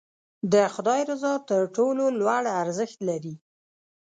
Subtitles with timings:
[0.53, 3.35] د خدای رضا تر ټولو لوړ ارزښت لري.